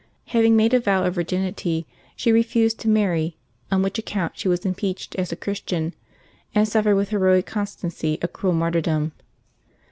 Having 0.29 0.55
made 0.55 0.73
a 0.73 0.79
vow 0.79 1.03
of 1.03 1.13
virginity, 1.13 1.85
she 2.15 2.31
refused 2.31 2.79
to 2.79 2.89
marry, 2.89 3.37
on 3.71 3.83
which 3.83 3.99
account 3.99 4.35
she 4.35 4.47
was 4.47 4.65
impeached 4.65 5.13
as 5.15 5.31
a 5.31 5.35
Christian, 5.35 5.93
and 6.55 6.67
suffered 6.67 6.95
with 6.95 7.09
heroic 7.09 7.45
con 7.45 7.67
stancy 7.67 8.17
a 8.23 8.27
cruel 8.27 8.53
martyrdom. 8.53 9.11